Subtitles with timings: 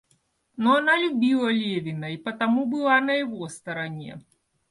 [0.57, 4.17] Но она любила Левина и потому была на его стороне.